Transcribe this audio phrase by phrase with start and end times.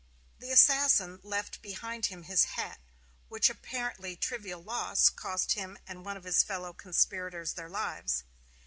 [0.39, 2.79] The assassin left behind him his hat,
[3.29, 8.23] which apparently trivial loss cost him and one of his fellow conspirators their lives.